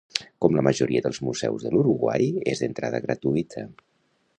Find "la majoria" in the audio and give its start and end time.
0.59-1.03